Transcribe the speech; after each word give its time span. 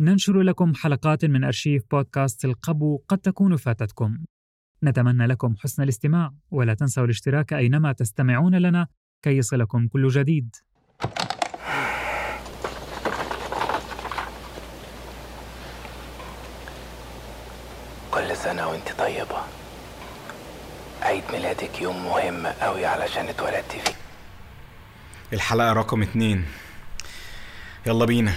ننشر 0.00 0.40
لكم 0.42 0.74
حلقات 0.74 1.24
من 1.24 1.44
أرشيف 1.44 1.82
بودكاست 1.90 2.44
القبو 2.44 3.00
قد 3.08 3.18
تكون 3.18 3.56
فاتتكم. 3.56 4.18
نتمنى 4.82 5.26
لكم 5.26 5.56
حسن 5.56 5.82
الاستماع 5.82 6.32
ولا 6.50 6.74
تنسوا 6.74 7.04
الاشتراك 7.04 7.52
أينما 7.52 7.92
تستمعون 7.92 8.54
لنا 8.54 8.86
كي 9.22 9.36
يصلكم 9.36 9.88
كل 9.88 10.08
جديد. 10.08 10.56
كل 18.10 18.36
سنة 18.36 18.68
وانت 18.68 18.92
طيبة. 18.98 19.42
عيد 21.02 21.22
ميلادك 21.32 21.82
يوم 21.82 22.04
مهم 22.04 22.46
قوي 22.46 22.86
علشان 22.86 23.26
اتولدتي 23.26 23.78
فيه. 23.78 23.94
الحلقة 25.32 25.72
رقم 25.72 26.02
اتنين. 26.02 26.44
يلا 27.86 28.04
بينا. 28.04 28.34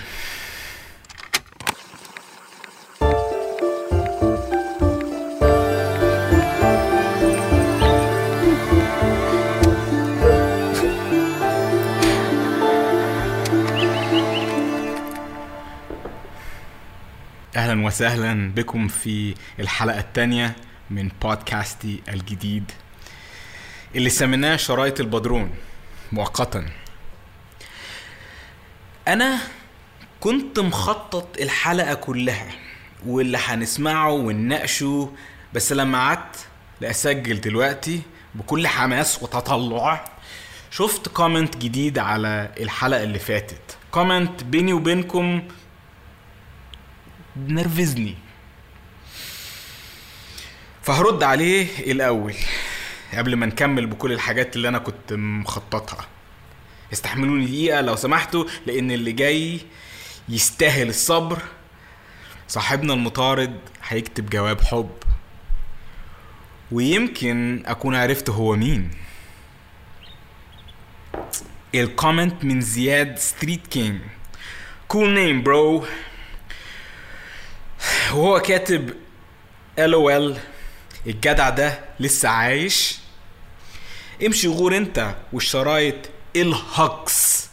وسهلا 17.87 18.51
بكم 18.51 18.87
في 18.87 19.35
الحلقة 19.59 19.99
التانية 19.99 20.55
من 20.89 21.09
بودكاستي 21.21 22.01
الجديد 22.09 22.71
اللي 23.95 24.09
سميناه 24.09 24.55
شرايط 24.55 24.99
البدرون 24.99 25.51
مؤقتا. 26.11 26.65
أنا 29.07 29.39
كنت 30.19 30.59
مخطط 30.59 31.37
الحلقة 31.41 31.93
كلها 31.93 32.47
واللي 33.05 33.37
هنسمعه 33.45 34.11
ونناقشه 34.11 35.13
بس 35.53 35.71
لما 35.73 35.97
قعدت 35.97 36.47
لأسجل 36.81 37.41
دلوقتي 37.41 38.01
بكل 38.35 38.67
حماس 38.67 39.23
وتطلع 39.23 40.11
شفت 40.71 41.07
comment 41.09 41.57
جديد 41.57 41.99
على 41.99 42.51
الحلقة 42.59 43.03
اللي 43.03 43.19
فاتت. 43.19 43.77
comment 43.91 44.43
بيني 44.43 44.73
وبينكم 44.73 45.43
نرفزني 47.47 48.15
فهرد 50.83 51.23
عليه 51.23 51.91
الأول 51.91 52.33
قبل 53.13 53.35
ما 53.35 53.45
نكمل 53.45 53.87
بكل 53.87 54.11
الحاجات 54.11 54.55
اللي 54.55 54.67
أنا 54.67 54.77
كنت 54.77 55.13
مخططها. 55.13 56.07
استحملوني 56.93 57.45
دقيقة 57.45 57.81
لو 57.81 57.95
سمحتوا 57.95 58.45
لأن 58.65 58.91
اللي 58.91 59.11
جاي 59.11 59.59
يستاهل 60.29 60.89
الصبر. 60.89 61.41
صاحبنا 62.47 62.93
المطارد 62.93 63.59
هيكتب 63.87 64.29
جواب 64.29 64.61
حب. 64.61 64.91
ويمكن 66.71 67.63
أكون 67.65 67.95
عرفت 67.95 68.29
هو 68.29 68.55
مين. 68.55 68.91
ال 71.75 71.84
comment 71.84 72.43
من 72.43 72.61
زياد 72.61 73.17
Street 73.17 73.67
King. 73.67 74.01
cool 74.87 75.13
name 75.13 75.43
bro 75.43 75.85
وهو 78.17 78.39
كاتب 78.39 78.93
LOL 79.79 80.37
الجدع 81.07 81.49
ده 81.49 81.79
لسه 81.99 82.29
عايش. 82.29 82.97
امشي 84.25 84.47
غور 84.47 84.77
انت 84.77 85.15
والشرايط 85.33 85.95
ال 86.35 86.58
hoax 86.58 87.47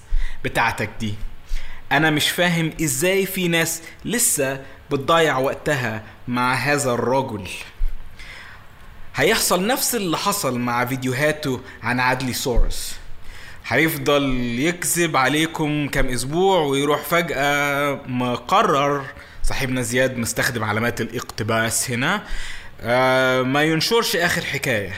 بتاعتك 0.44 0.90
دي. 1.00 1.14
أنا 1.92 2.10
مش 2.10 2.30
فاهم 2.30 2.72
إزاي 2.82 3.26
في 3.26 3.48
ناس 3.48 3.82
لسه 4.04 4.62
بتضيع 4.90 5.38
وقتها 5.38 6.02
مع 6.28 6.54
هذا 6.54 6.92
الرجل. 6.92 7.48
هيحصل 9.14 9.66
نفس 9.66 9.94
اللي 9.94 10.18
حصل 10.18 10.58
مع 10.58 10.84
فيديوهاته 10.84 11.60
عن 11.82 12.00
عدلي 12.00 12.32
سورس. 12.32 12.96
هيفضل 13.66 14.22
يكذب 14.58 15.16
عليكم 15.16 15.88
كام 15.88 16.08
أسبوع 16.08 16.60
ويروح 16.60 17.02
فجأة 17.02 18.00
مقرر 18.06 19.04
صاحبنا 19.44 19.82
زياد 19.82 20.16
مستخدم 20.16 20.64
علامات 20.64 21.00
الاقتباس 21.00 21.90
هنا. 21.90 22.22
آه 22.80 23.42
ما 23.42 23.62
ينشرش 23.62 24.16
آخر 24.16 24.42
حكاية 24.44 24.92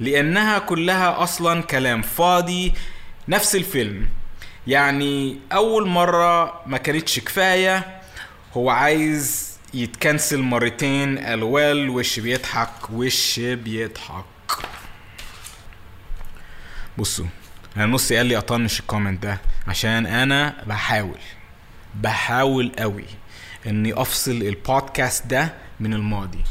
لأنها 0.00 0.58
كلها 0.58 1.22
أصلا 1.22 1.62
كلام 1.62 2.02
فاضي 2.02 2.74
نفس 3.28 3.56
الفيلم. 3.56 4.08
يعني 4.66 5.38
أول 5.52 5.88
مرة 5.88 6.62
ما 6.66 6.78
كانتش 6.78 7.20
كفاية 7.20 8.00
هو 8.52 8.70
عايز 8.70 9.48
يتكنسل 9.74 10.38
مرتين 10.42 11.18
الوال 11.18 11.90
وش 11.90 12.20
بيضحك 12.20 12.90
وش 12.92 13.40
بيضحك. 13.40 14.24
بصوا 16.98 17.26
أنا 17.76 17.86
نصي 17.86 18.16
قال 18.16 18.26
لي 18.26 18.38
أطنش 18.38 18.80
الكومنت 18.80 19.22
ده 19.22 19.40
عشان 19.68 20.06
أنا 20.06 20.64
بحاول 20.66 21.18
بحاول 21.94 22.72
قوي. 22.78 23.04
اني 23.66 23.92
افصل 23.92 24.30
البودكاست 24.30 25.26
ده 25.26 25.54
من 25.80 25.94
الماضي. 25.94 26.44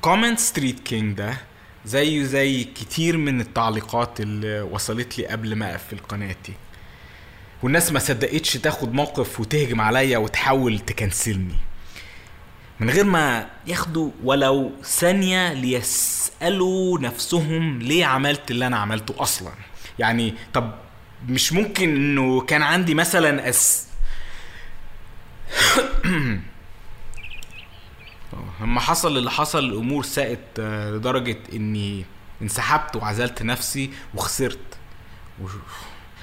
comment 0.00 0.38
Street 0.38 0.80
King 0.80 1.16
ده 1.16 1.36
زيه 1.84 2.22
زي 2.22 2.64
كتير 2.64 3.16
من 3.16 3.40
التعليقات 3.40 4.20
اللي 4.20 4.60
وصلت 4.60 5.18
لي 5.18 5.26
قبل 5.26 5.54
ما 5.54 5.70
أقفل 5.70 5.98
قناتي. 5.98 6.52
والناس 7.62 7.92
ما 7.92 7.98
صدقتش 7.98 8.52
تاخد 8.52 8.94
موقف 8.94 9.40
وتهجم 9.40 9.80
عليا 9.80 10.18
وتحاول 10.18 10.78
تكنسلني. 10.78 11.54
من 12.80 12.90
غير 12.90 13.04
ما 13.04 13.46
ياخدوا 13.66 14.10
ولو 14.24 14.72
ثانية 14.84 15.52
ليسألوا 15.52 16.98
نفسهم 16.98 17.78
ليه 17.78 18.04
عملت 18.04 18.50
اللي 18.50 18.66
أنا 18.66 18.76
عملته 18.76 19.14
أصلا. 19.22 19.52
يعني 19.98 20.34
طب 20.54 20.74
مش 21.28 21.52
ممكن 21.52 21.88
إنه 21.88 22.40
كان 22.40 22.62
عندي 22.62 22.94
مثلا 22.94 23.48
أس 23.48 23.86
لما 28.60 28.80
حصل 28.80 29.16
اللي 29.18 29.30
حصل 29.30 29.58
الأمور 29.58 30.02
ساءت 30.04 30.40
آه، 30.58 30.90
لدرجة 30.90 31.38
إني 31.52 32.04
انسحبت 32.42 32.96
وعزلت 32.96 33.42
نفسي 33.42 33.90
وخسرت. 34.14 34.78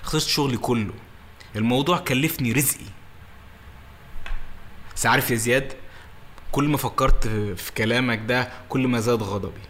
خسرت 0.03 0.23
شغلي 0.23 0.57
كله. 0.57 0.93
الموضوع 1.55 1.97
كلفني 1.97 2.51
رزقي. 2.51 2.85
بس 4.95 5.05
عارف 5.05 5.31
يا 5.31 5.35
زياد 5.35 5.73
كل 6.51 6.67
ما 6.67 6.77
فكرت 6.77 7.27
في 7.57 7.71
كلامك 7.77 8.19
ده 8.25 8.49
كل 8.69 8.87
ما 8.87 8.99
زاد 8.99 9.23
غضبي. 9.23 9.61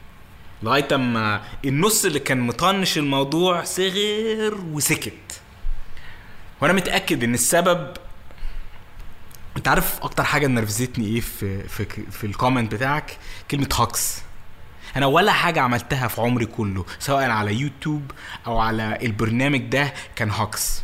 لغاية 0.64 0.88
أما 0.96 1.44
النص 1.66 2.06
اللي 2.06 2.20
كان 2.20 2.40
مطنش 2.40 2.98
الموضوع 2.98 3.64
صغر 3.64 4.64
وسكت. 4.72 5.42
وأنا 6.62 6.74
متأكد 6.74 7.24
إن 7.24 7.34
السبب 7.34 7.94
انت 9.58 9.68
عارف 9.68 10.00
أكتر 10.02 10.24
حاجة 10.24 10.48
نرفزتني 10.48 11.06
إيه 11.08 11.22
في 11.22 11.68
في 11.68 11.86
في 12.12 12.24
ال 12.28 12.33
comment 12.33 12.72
بتاعك؟ 12.76 13.18
كلمة 13.52 13.70
hoax 13.80 14.18
أنا 14.96 15.06
ولا 15.06 15.32
حاجة 15.32 15.62
عملتها 15.62 16.08
في 16.08 16.22
عمري 16.22 16.46
كله 16.46 16.86
سواء 17.00 17.30
على 17.30 17.54
يوتيوب 17.56 18.12
أو 18.48 18.60
على 18.60 18.98
البرنامج 19.02 19.60
ده 19.62 19.94
كان 20.16 20.32
hoax 20.32 20.82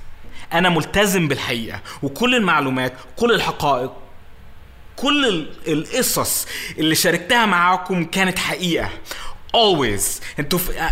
أنا 0.53 0.69
ملتزم 0.69 1.27
بالحقيقة 1.27 1.81
وكل 2.03 2.35
المعلومات 2.35 2.93
كل 3.17 3.31
الحقائق 3.31 3.93
كل 4.95 5.27
ال- 5.27 5.71
القصص 5.73 6.47
اللي 6.77 6.95
شاركتها 6.95 7.45
معاكم 7.45 8.05
كانت 8.05 8.39
حقيقة. 8.39 8.89
Always. 9.57 10.03
أنتوا 10.39 10.59
في 10.59 10.89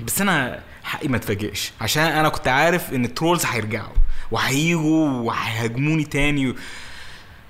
بس 0.00 0.20
أنا 0.20 0.62
حقي 0.84 1.08
ما 1.08 1.16
اتفاجئش 1.16 1.72
عشان 1.80 2.02
أنا 2.02 2.28
كنت 2.28 2.48
عارف 2.48 2.92
إن 2.94 3.04
الترولز 3.04 3.44
هيرجعوا. 3.46 3.94
وهيجوا 4.30 5.08
وهيهاجموني 5.08 6.04
تاني. 6.04 6.50
و... 6.50 6.54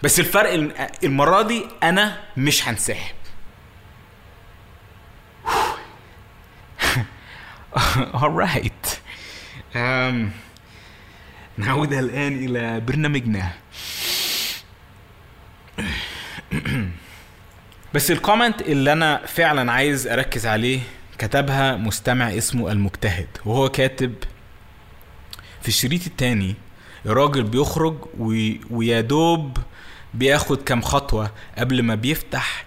بس 0.02 0.20
الفرق 0.20 0.52
الم- 0.52 0.72
المرة 1.04 1.42
دي 1.42 1.62
أنا 1.82 2.20
مش 2.36 2.68
هنسحب 2.68 3.16
alright 8.22 8.86
um, 9.74 10.14
نعود 11.58 11.92
الآن 11.92 12.44
إلى 12.44 12.80
برنامجنا. 12.80 13.52
بس 17.94 18.10
ال 18.10 18.16
comment 18.16 18.60
اللي 18.62 18.92
أنا 18.92 19.26
فعلا 19.26 19.72
عايز 19.72 20.06
أركز 20.06 20.46
عليه 20.46 20.80
كتبها 21.18 21.76
مستمع 21.76 22.28
اسمه 22.36 22.72
المجتهد 22.72 23.28
وهو 23.44 23.68
كاتب 23.68 24.14
في 25.62 25.68
الشريط 25.68 26.06
التاني 26.06 26.54
الراجل 27.06 27.42
بيخرج 27.42 27.96
وي- 28.18 28.60
ويا 28.70 29.00
دوب 29.00 29.58
بياخد 30.14 30.62
كام 30.62 30.82
خطوة 30.82 31.30
قبل 31.58 31.82
ما 31.82 31.94
بيفتح 31.94 32.64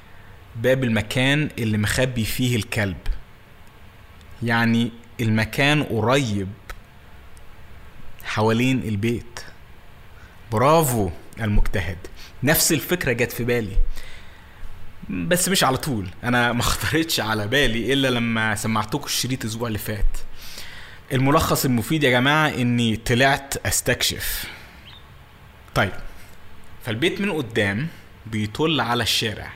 باب 0.56 0.84
المكان 0.84 1.50
اللي 1.60 1.78
مخبي 1.78 2.26
فيه 2.26 2.56
الكلب. 2.56 2.98
يعني 4.44 4.92
المكان 5.22 5.84
قريب 5.84 6.48
حوالين 8.24 8.84
البيت. 8.84 9.40
برافو 10.52 11.10
المجتهد. 11.42 11.98
نفس 12.44 12.72
الفكرة 12.72 13.12
جت 13.12 13.32
في 13.32 13.44
بالي. 13.44 13.76
بس 15.10 15.50
مش 15.50 15.64
على 15.64 15.78
طول. 15.78 16.08
أنا 16.24 16.54
ما 16.54 16.64
خطرتش 16.64 17.20
على 17.20 17.48
بالي 17.48 17.94
إلا 17.94 18.08
لما 18.08 18.56
سمعتكم 18.56 19.06
الشريط 19.06 19.42
الأسبوع 19.44 19.68
اللي 19.68 19.80
فات. 19.80 20.18
الملخص 21.14 21.66
المفيد 21.66 22.04
يا 22.04 22.10
جماعة 22.10 22.48
إني 22.50 22.96
طلعت 22.96 23.66
أستكشف. 23.66 24.46
طيب 25.76 25.92
فالبيت 26.84 27.22
من 27.22 27.32
قدام 27.32 27.88
بيطل 28.26 28.82
على 28.82 29.04
الشارع 29.04 29.52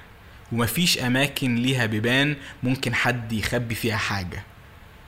ومفيش 0.52 0.98
أماكن 1.00 1.56
ليها 1.56 1.86
بيبان 1.86 2.36
ممكن 2.64 2.96
حد 2.96 3.34
يخبي 3.34 3.76
فيها 3.76 3.98
حاجة 3.98 4.44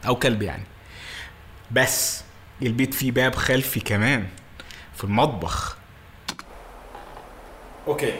أو 0.07 0.15
كلب 0.15 0.41
يعني. 0.41 0.63
بس 1.71 2.23
البيت 2.61 2.93
فيه 2.93 3.11
باب 3.11 3.35
خلفي 3.35 3.79
كمان 3.79 4.27
في 4.95 5.03
المطبخ. 5.03 5.77
أوكي 7.87 8.13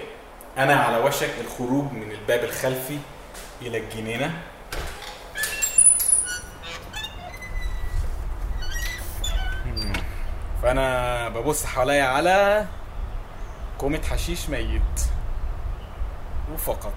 أنا 0.58 0.76
على 0.76 0.98
وشك 0.98 1.34
الخروج 1.42 1.92
من 1.92 2.12
الباب 2.12 2.44
الخلفي 2.44 2.98
إلى 3.62 3.78
الجنينة. 3.78 4.42
فأنا 10.66 11.30
ببص 11.30 11.66
حواليا 11.66 12.04
على 12.04 12.66
كومة 13.78 14.02
حشيش 14.10 14.50
ميت. 14.50 15.02
وفقط. 16.54 16.94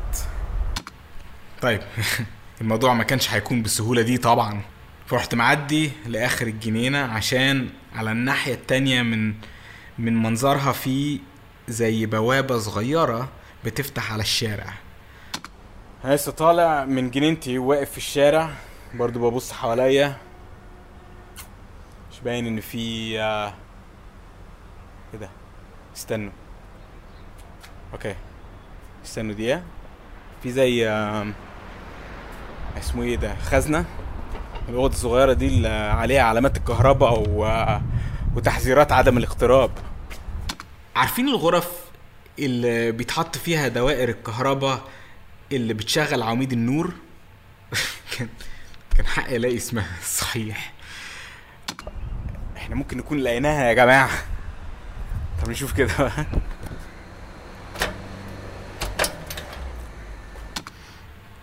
طيب 1.61 1.81
الموضوع 2.61 2.95
ما 2.95 3.05
كانش 3.05 3.31
هيكون 3.31 3.63
بالسهولة 3.63 4.03
دي 4.03 4.19
طبعا. 4.19 4.63
فرحت 5.07 5.35
معدي 5.35 5.93
لآخر 6.07 6.47
الجنينة 6.47 6.99
عشان 6.99 7.69
على 7.95 8.13
الناحية 8.13 8.55
التانية 8.55 9.03
من 9.03 9.35
من 9.99 10.23
منظرها 10.23 10.73
في 10.73 11.21
زي 11.69 12.07
بوابة 12.07 12.59
صغيرة 12.59 13.29
بتفتح 13.65 14.13
على 14.13 14.23
الشارع. 14.23 14.73
لسه 16.05 16.33
طالع 16.33 16.85
من 16.85 17.11
جنينتي 17.11 17.59
وواقف 17.59 17.91
في 17.91 17.99
الشارع 17.99 18.51
برضو 18.95 19.31
ببص 19.31 19.53
حواليا. 19.53 20.28
مش 22.19 22.25
باين 22.25 22.47
إن 22.47 22.61
في 22.61 23.21
آه، 23.21 23.55
إيه 25.15 25.21
ده؟ 25.21 25.29
استنوا. 25.97 26.31
أوكي. 27.93 28.15
استنوا 29.05 29.35
دقيقة. 29.35 29.63
في 30.43 30.53
زي 30.53 30.89
آم، 30.89 31.35
اسمه 32.79 33.03
إيه 33.03 33.17
ده؟ 33.17 33.35
خزنة. 33.37 33.85
الأوض 34.69 34.91
الصغيرة 34.91 35.33
دي 35.33 35.47
اللي 35.47 35.69
عليها 35.69 36.23
علامات 36.23 36.57
الكهرباء 36.57 37.25
و... 37.29 37.67
وتحذيرات 38.37 38.93
عدم 38.93 39.19
الاقتراب. 39.19 39.71
عارفين 40.97 41.29
الغرف 41.29 41.71
اللي 42.39 42.93
بيتحط 42.93 43.37
فيها 43.39 43.69
دوائر 43.69 44.09
الكهرباء 44.09 44.81
اللي 45.53 45.75
بتشغل 45.75 46.23
عواميد 46.23 46.53
النور؟ 46.53 46.93
كان 48.19 48.29
كان 48.97 49.07
حقي 49.07 49.37
الاقي 49.37 49.57
اسمها 49.57 49.89
صحيح. 50.21 50.73
إحنا 52.69 52.77
ممكن 52.77 52.99
نكون 52.99 53.19
لقيناها 53.19 53.69
يا 53.69 53.73
جماعة. 53.73 54.11
طب 55.43 55.51
نشوف 55.51 55.73
كده. 55.73 55.95
بقى. 55.99 56.27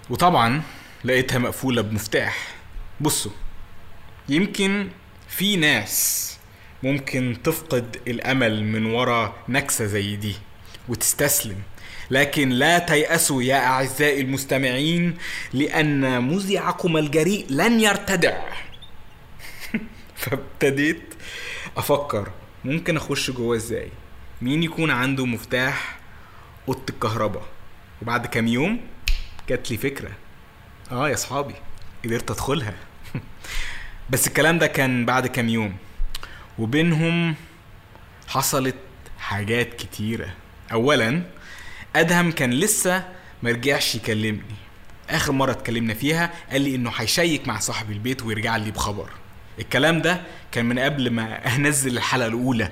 وطبعا 0.10 0.62
لقيتها 1.04 1.38
مقفولة 1.38 1.81
بمفتاح. 1.81 2.38
بصوا 3.01 3.31
يمكن 4.30 4.88
في 5.27 5.56
ناس 5.56 6.22
ممكن 6.83 7.38
تفقد 7.44 7.98
الأمل 8.07 8.63
من 8.63 8.86
ورا 8.86 9.36
نكسة 9.50 9.86
زي 9.86 10.16
دي 10.16 10.36
وتستسلم 10.89 11.57
لكن 12.12 12.50
لا 12.50 12.80
تيأسوا 12.80 13.44
يا 13.44 13.56
أعزائي 13.66 14.22
المستمعين 14.22 15.18
لأن 15.54 16.24
مذيعكم 16.24 16.98
الجريء 16.98 17.45
لن 17.50 17.80
يرتدع. 17.80 18.38
فابتديت 20.25 21.13
أفكر 21.77 22.31
ممكن 22.63 22.98
أخش 22.98 23.31
جوه 23.31 23.56
إزاي؟ 23.56 23.89
مين 24.42 24.63
يكون 24.63 24.92
عنده 24.92 25.25
مفتاح 25.25 26.00
أوضة 26.68 26.83
الكهرباء؟ 26.89 27.44
وبعد 28.01 28.25
كام 28.25 28.48
يوم 28.48 28.81
جات 29.50 29.72
لي 29.72 29.77
فكرة. 29.77 30.12
آه 30.92 31.10
يا 31.10 31.16
صحابي 31.16 31.54
قدرت 32.06 32.31
ادخلها. 32.31 32.74
بس 34.10 34.27
الكلام 34.27 34.60
ده 34.60 34.68
كان 34.68 35.06
بعد 35.06 35.27
كام 35.27 35.50
يوم. 35.50 35.77
وبينهم 36.60 37.36
حصلت 38.27 38.75
حاجات 39.19 39.74
كتيرة. 39.74 40.33
اولا 40.72 41.24
أدهم 41.95 42.31
كان 42.31 42.51
لسه 42.54 43.10
مرجعش 43.44 43.95
يكلمني. 43.95 44.56
آخر 45.10 45.31
مرة 45.31 45.51
اتكلمنا 45.51 45.94
فيها 45.94 46.33
قال 46.51 46.62
لي 46.62 46.75
إنه 46.75 46.92
هيشيك 46.95 47.48
مع 47.48 47.60
صاحب 47.60 47.92
البيت 47.92 48.24
ويرجع 48.24 48.57
لي 48.57 48.72
بخبر. 48.72 49.10
الكلام 49.60 50.02
ده 50.02 50.22
كان 50.52 50.66
من 50.66 50.80
قبل 50.80 51.10
ما 51.10 51.56
أنزل 51.56 51.98
الحلقة 51.98 52.28
الأولى. 52.28 52.72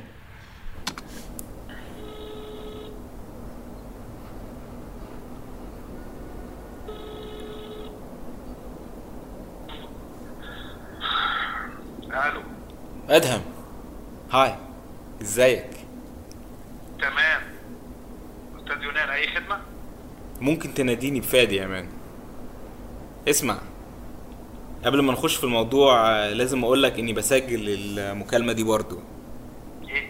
ألو. 12.14 12.42
أدهم. 13.10 13.42
هاي. 14.32 14.56
إزيك؟ 15.22 15.70
تمام. 17.00 17.42
أستاذ 18.60 18.84
يونان 18.84 19.10
أي 19.10 19.28
خدمة؟ 19.28 19.58
ممكن 20.42 20.74
تناديني 20.74 21.20
بفادي 21.20 21.56
يا 21.56 21.68
مان. 21.68 21.88
اسمع. 23.30 23.58
قبل 24.86 25.02
ما 25.02 25.14
نخش 25.14 25.36
في 25.36 25.44
الموضوع 25.44 26.10
آه، 26.12 26.34
لازم 26.34 26.64
أقول 26.64 26.84
لك 26.84 27.00
إني 27.00 27.14
بسجل 27.14 27.70
المكالمة 28.00 28.54
دي 28.54 28.64
برضو. 28.64 29.04
إيه؟ 29.90 30.10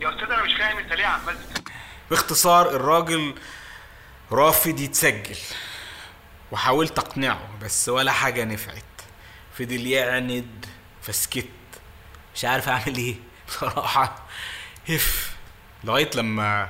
يا 0.00 0.14
أستاذ 0.14 0.30
أنا 0.30 0.42
مش 0.42 0.54
فاهم 0.54 0.78
أنت 0.78 0.92
ليه 0.92 1.06
عمال 1.06 1.36
باختصار 2.10 2.70
الراجل 2.76 3.34
رافض 4.32 4.80
يتسجل 4.80 5.36
وحاولت 6.52 6.98
أقنعه 6.98 7.48
بس 7.62 7.88
ولا 7.88 8.12
حاجة 8.12 8.44
نفعت. 8.44 8.82
فضل 9.52 9.86
يعند 9.86 10.66
فسكت. 11.02 11.48
مش 12.34 12.44
عارف 12.44 12.68
أعمل 12.68 12.96
إيه. 12.96 13.14
بصراحة 13.48 14.26
هف. 14.88 15.36
لغاية 15.84 16.10
لما 16.14 16.68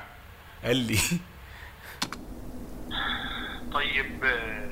قال 0.63 0.77
لي. 0.77 0.99
طيب 3.73 4.23
آه، 4.23 4.62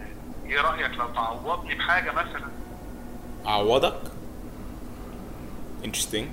إيه 0.52 0.62
رأيك 0.62 0.92
لو 0.98 1.08
تعوضني 1.14 1.76
بحاجة 1.76 2.12
مثلا؟ 2.12 2.48
أعوضك؟ 3.48 4.02
Interesting. 5.84 6.26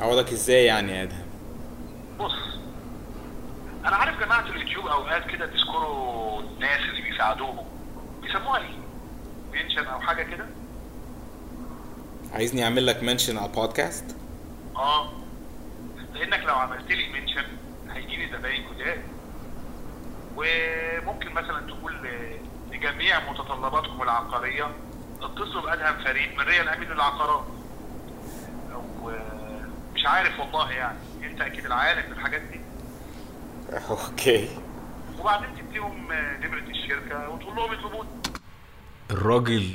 أعوضك 0.00 0.32
إزاي 0.32 0.64
يعني 0.64 0.92
يا 0.92 1.02
إدهم؟ 1.02 1.26
بص 2.20 2.32
أنا 3.84 3.96
عارف 3.96 4.20
جماعة 4.20 4.40
اليوتيوب 4.46 4.86
أوقات 4.86 5.26
كده 5.30 5.46
بيذكروا 5.46 6.40
الناس 6.42 6.80
اللي 6.80 7.02
بيساعدوهم. 7.02 7.66
بيسموها 8.22 8.58
إيه؟ 8.60 8.78
mention 9.52 9.84
أو 9.84 10.00
حاجة 10.00 10.22
كده؟ 10.22 10.46
عايزني 12.32 12.64
أعمل 12.64 12.86
لك 12.86 13.02
mention 13.02 13.36
على 13.38 13.46
البودكاست؟ 13.50 14.16
آه. 14.76 15.12
لأنك 16.14 16.40
لو 16.44 16.54
عملت 16.54 16.90
لي 16.92 17.08
mention 17.20 17.44
هيجي 17.90 18.16
لي 18.16 18.38
زباين 18.38 18.64
جداد. 18.74 19.02
وممكن 20.36 21.32
مثلا 21.32 21.66
تقول 21.66 21.92
لجميع 22.80 23.30
متطلباتكم 23.30 24.02
العقارية. 24.02 24.70
اتصلوا 25.22 25.62
بأدهم 25.62 26.04
فريد 26.04 26.32
من 26.32 26.40
ريل 26.40 26.68
أمين 26.68 26.88
للعقارات 26.88 27.44
أو 28.72 29.10
آه، 29.10 29.66
مش 29.94 30.06
عارف 30.06 30.40
والله 30.40 30.72
يعني 30.72 30.98
انت 31.22 31.40
أكيد 31.40 31.66
العالم 31.66 32.02
بالحاجات 32.14 32.40
دي؟ 32.42 32.60
okay. 33.90 34.48
وبعدين 35.18 35.48
تديهم 35.56 36.12
آه، 36.12 36.36
نمره 36.36 36.58
الشركة 36.58 37.28
وتقول 37.28 37.56
لهم 37.56 37.72
يطلبوني 37.72 38.08
الراجل 39.10 39.74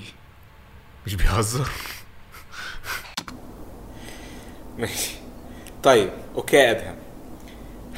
مش 1.06 1.16
بيهزر. 1.16 1.70
ماشي. 4.80 5.16
طيب 5.84 6.10
okay 6.36 6.58
يا 6.58 6.72
أدهم. 6.72 6.96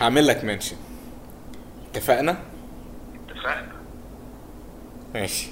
هعمل 0.02 0.28
لك 0.28 0.44
mention. 0.44 0.78
اتفقنا؟ 1.92 2.38
اتفقنا. 3.30 3.77
ماشي. 5.18 5.48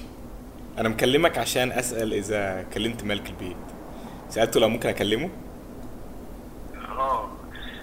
أنا 0.78 0.88
مكلمك 0.88 1.38
عشان 1.38 1.72
أسأل 1.72 2.12
إذا 2.12 2.62
كلمت 2.74 3.04
ملك 3.04 3.28
البيت. 3.30 3.56
سألته 4.30 4.60
لو 4.60 4.68
ممكن 4.68 4.88
أكلمه؟ 4.88 5.30
آه. 6.74 7.30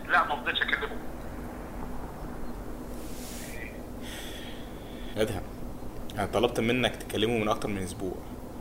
لا 0.08 0.28
ما 0.28 0.36
رضيتش 0.36 0.62
أكلمه. 0.62 0.96
ادهم 5.18 5.42
أنا 6.16 6.26
طلبت 6.26 6.60
منك 6.60 6.96
تكلمه 6.96 7.38
من 7.38 7.50
أكتر 7.50 7.68
من 7.70 7.84
أسبوع. 7.84 8.16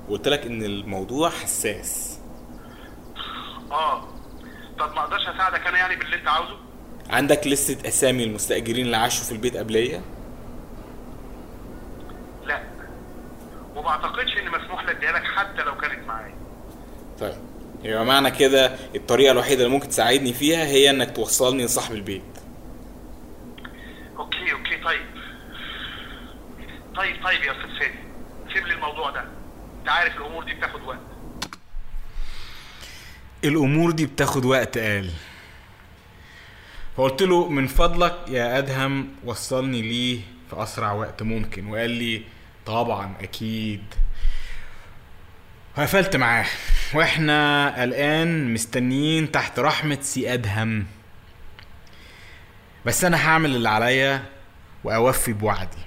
وقلت 0.08 0.28
لك 0.28 0.46
إن 0.46 0.62
الموضوع 0.62 1.30
حساس. 1.30 2.18
آه. 3.70 4.08
طب 4.78 4.92
ما 4.94 5.00
أقدرش 5.00 5.28
أساعدك 5.28 5.66
أنا 5.66 5.78
يعني 5.78 5.96
باللي 5.96 6.16
أنت 6.16 6.28
عاوزه؟ 6.28 6.56
عندك 7.10 7.46
لستة 7.46 7.88
أسامي 7.88 8.24
المستأجرين 8.24 8.86
اللي 8.86 8.96
عاشوا 8.96 9.24
في 9.24 9.32
البيت 9.32 9.56
قبلية 9.56 10.00
لا 12.46 12.62
وما 13.74 13.88
أعتقدش 13.88 14.38
إن 14.38 14.50
مسموح 14.50 14.84
لي 14.84 14.90
اديها 14.90 15.12
لك 15.12 15.24
حتى 15.24 15.62
لو 15.62 15.76
كانت 15.76 16.06
معايا. 16.08 16.34
طيب. 17.20 17.34
يبقى 17.84 18.04
معنى 18.04 18.30
كده 18.30 18.66
الطريقة 18.94 19.32
الوحيدة 19.32 19.64
اللي 19.64 19.74
ممكن 19.74 19.88
تساعدني 19.88 20.32
فيها 20.32 20.64
هي 20.64 20.90
إنك 20.90 21.16
توصلني 21.16 21.64
لصاحب 21.64 21.94
البيت. 21.94 22.22
okay 24.18 24.52
okay 24.52 24.76
طيب. 24.84 25.06
طيب 26.96 27.24
طيب 27.24 27.42
يا 27.42 27.52
أستاذ 27.52 27.78
فادي 27.78 27.98
سيب 28.54 28.66
لي 28.66 28.74
الموضوع 28.74 29.10
ده. 29.10 29.24
أنت 29.80 29.88
عارف 29.88 30.16
الأمور 30.16 30.44
دي 30.44 30.54
بتاخد 30.54 30.82
وقت. 30.82 30.98
الأمور 33.44 33.90
دي 33.90 34.06
بتاخد 34.06 34.44
وقت 34.44 34.78
قال. 34.78 35.10
فقلت 36.96 37.22
له 37.22 37.48
من 37.48 37.66
فضلك 37.66 38.16
يا 38.28 38.58
أدهم 38.58 39.08
وصلني 39.24 39.82
ليه 39.82 40.20
في 40.50 40.62
أسرع 40.62 40.92
وقت 40.92 41.22
ممكن. 41.22 41.66
وقال 41.66 41.90
لي 41.90 42.22
طبعا 42.66 43.14
أكيد. 43.20 43.82
وقفلت 45.78 46.16
معاه. 46.16 46.46
وإحنا 46.94 47.84
الان 47.84 48.54
مستنيين 48.54 49.32
تحت 49.32 49.58
رحمة 49.58 49.98
سي 50.00 50.34
أدهم. 50.34 50.86
بس 52.86 53.04
أنا 53.04 53.28
هعمل 53.28 53.56
اللي 53.56 53.68
عليا 53.68 54.22
وأوفي 54.84 55.32
بوعدي. 55.32 55.78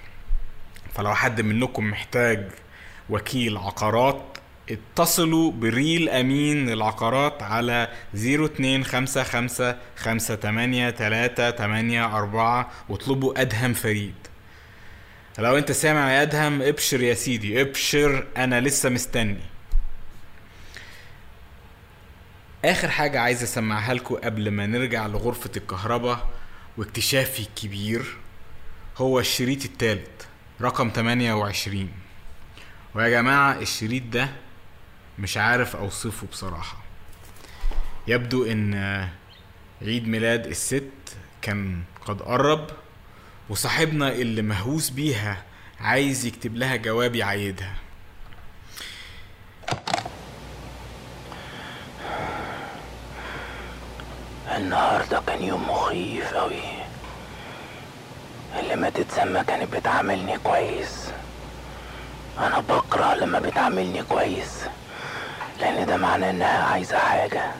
فلو 0.93 1.15
حد 1.15 1.41
منكم 1.41 1.89
محتاج 1.89 2.47
وكيل 3.09 3.57
عقارات 3.57 4.23
اتصلوا 4.69 5.51
بريل 5.51 6.09
أمين 6.09 6.69
للعقارات 6.69 7.43
على 7.43 7.89
0255 8.13 9.47
58 10.35 11.99
واطلبوا 12.89 13.41
أدهم 13.41 13.73
فريد. 13.73 14.15
لو 15.39 15.57
انت 15.57 15.71
سامع 15.71 16.11
يا 16.11 16.21
ادهم 16.21 16.61
ابشر 16.61 17.01
يا 17.01 17.13
سيدي 17.13 17.61
ابشر 17.61 18.27
أنا 18.37 18.61
لسه 18.61 18.89
مستني. 18.89 19.39
آخر 22.65 22.89
حاجة 22.89 23.19
عايز 23.19 23.43
أسمعها 23.43 23.93
لكم 23.93 24.15
قبل 24.15 24.51
ما 24.51 24.65
نرجع 24.65 25.07
لغرفة 25.07 25.51
الكهرباء 25.57 26.29
واكتشافي 26.77 27.39
الكبير 27.39 28.17
هو 28.97 29.19
الشريط 29.19 29.65
التالت 29.65 30.27
رقم 30.61 30.91
28 30.95 31.89
ويا 32.95 33.09
جماعة 33.09 33.53
الشريط 33.59 34.03
ده 34.03 34.29
مش 35.19 35.37
عارف 35.37 35.75
أوصفه 35.75 36.27
بصراحة. 36.27 36.77
يبدو 38.07 38.45
إن 38.45 38.73
عيد 39.81 40.07
ميلاد 40.07 40.45
الست 40.45 40.91
كان 41.41 41.83
قد 42.05 42.21
قرب 42.21 42.67
وصاحبنا 43.49 44.09
اللي 44.09 44.41
مهووس 44.41 44.89
بيها 44.89 45.43
عايز 45.79 46.25
يكتب 46.25 46.55
لها 46.55 46.75
جواب 46.75 47.15
يعيدها. 47.15 47.73
النهاردة 54.57 55.21
كان 55.27 55.43
يوم 55.43 55.69
مخيف 55.69 56.33
أوي. 56.33 56.61
اللي 58.59 58.75
ما 58.75 58.89
تتسمى 58.89 59.43
كانت 59.43 59.75
بتعاملني 59.75 60.37
كويس. 60.37 61.09
أنا 62.39 62.59
بكره 62.59 63.15
لما 63.15 63.39
بتعاملني 63.39 64.03
كويس 64.03 64.61
لأن 65.59 65.85
ده 65.85 65.97
معناه 65.97 66.29
إنها 66.29 66.63
عايزة 66.63 66.97
حاجة. 66.97 67.51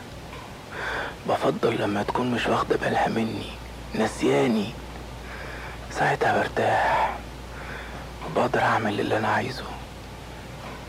بفضل 1.28 1.76
لما 1.80 2.02
تكون 2.02 2.30
مش 2.30 2.46
واخدة 2.46 2.76
بالها 2.76 3.08
مني 3.08 3.50
نسياني. 3.94 4.72
ساعتها 5.98 6.38
برتاح. 6.38 7.16
وبقدر 8.26 8.60
أعمل 8.60 9.00
اللي 9.00 9.16
أنا 9.18 9.28
عايزه. 9.28 9.64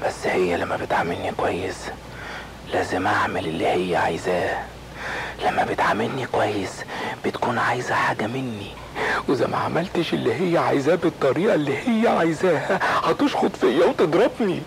بس 0.05 0.27
هي 0.27 0.57
لما 0.57 0.75
بتعاملني 0.77 1.31
كويس 1.31 1.77
لازم 2.73 3.07
أعمل 3.07 3.47
اللي 3.47 3.67
هي 3.67 3.95
عايزاه. 3.95 4.57
لما 5.45 5.63
بتعاملني 5.63 6.25
كويس 6.25 6.71
بتكون 7.25 7.57
عايزة 7.57 7.95
حاجة 7.95 8.27
مني. 8.27 8.71
وإذا 9.27 9.47
ما 9.47 9.57
عملتش 9.57 10.13
اللي 10.13 10.33
هي 10.53 10.57
عايزاه 10.57 10.95
بالطريقة 10.95 11.55
اللي 11.55 11.77
هي 11.77 12.07
عايزاها 12.07 12.79
هتشخط 13.11 13.55
فيا 13.55 13.85
وتضربني. 13.85 14.61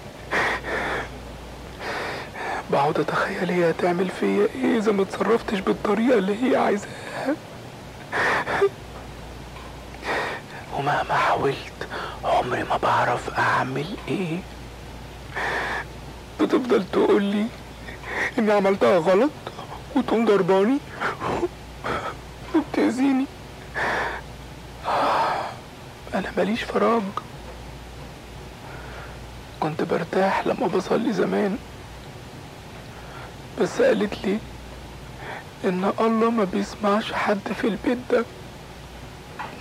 بقعد 2.70 2.98
أتخيل 3.00 3.50
هي 3.50 3.70
هتعمل 3.70 4.08
فيا 4.20 4.48
إيه 4.54 4.78
إذا 4.78 4.92
ما 4.92 5.02
اتصرفتش 5.02 5.58
بالطريقة 5.60 6.18
اللي 6.18 6.36
هي 6.52 6.56
عايزاها. 6.56 7.34
ومهما 10.80 11.14
حاولت 11.14 11.88
عمري 12.24 12.64
ما 12.64 12.76
بعرف 12.76 13.38
أعمل 13.38 13.86
إيه. 14.08 14.38
بتفضل 16.40 16.84
تقول 16.92 17.22
لي 17.22 17.46
إني 18.38 18.52
عملتها 18.52 18.98
غلط 18.98 19.30
وتقوم 19.96 20.24
ضرباني 20.24 20.78
وبتأذيني. 22.54 23.26
أنا 26.14 26.32
ماليش 26.36 26.62
فراغ. 26.62 27.02
كنت 29.60 29.82
برتاح 29.82 30.46
لما 30.46 30.66
بصلي 30.66 31.12
زمان. 31.12 31.58
بس 33.60 33.80
قالت 33.80 34.24
لي 34.24 34.38
إن 35.64 35.92
الله 36.00 36.30
ما 36.30 36.44
بيسمعش 36.44 37.12
حد 37.12 37.52
في 37.60 37.66
البيت 37.66 37.98
ده. 38.10 38.24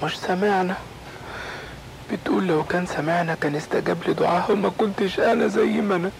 مش 0.03 0.19
سامعنا. 0.19 0.75
بتقول 2.11 2.47
لو 2.47 2.63
كان 2.63 2.85
سمعنا 2.85 3.35
كان 3.35 3.55
استجاب 3.55 3.97
لدعاها 4.07 4.51
وما 4.51 4.71
كنتش 4.77 5.19
أنا 5.19 5.47
زي 5.47 5.81
ما 5.81 5.95
أنا. 5.95 6.11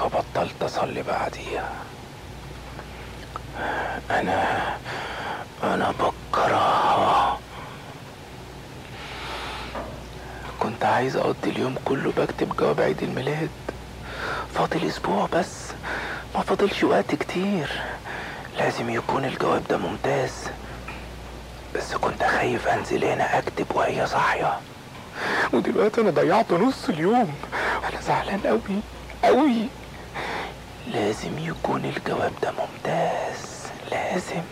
فبطلت 0.00 0.62
أصلي 0.62 1.02
بعديها. 1.02 1.72
أنا 4.10 4.58
أنا 5.64 5.92
بكرهها. 6.00 7.38
كنت 10.60 10.84
عايز 10.84 11.16
أقضي 11.16 11.50
اليوم 11.50 11.74
كله 11.84 12.12
بكتب 12.16 12.56
جواب 12.56 12.80
عيد 12.80 13.02
الميلاد. 13.02 13.50
فاضل 14.54 14.86
أسبوع 14.88 15.28
بس 15.32 15.54
ما 16.34 16.40
فاضلش 16.40 16.84
وقت 16.84 17.14
كتير. 17.14 17.70
لازم 18.58 18.90
يكون 18.90 19.24
الجواب 19.24 19.62
ده 19.70 19.76
ممتاز. 19.78 20.32
بس 21.74 21.94
كنت 21.94 22.22
خايف 22.24 22.68
أنزل 22.68 23.04
هنا 23.04 23.38
أكتب 23.38 23.66
وهي 23.74 24.06
صاحية. 24.06 24.60
ودلوقتي 25.52 26.00
أنا 26.00 26.10
ضيعت 26.10 26.52
نص 26.52 26.88
اليوم. 26.88 27.34
أنا 27.92 28.00
زعلان 28.00 28.40
أوي 28.46 28.80
أوي. 29.24 29.68
لازم 30.86 31.38
يكون 31.38 31.84
الجواب 31.84 32.32
ده 32.42 32.52
ممتاز 32.52 33.66
لازم 33.90 34.42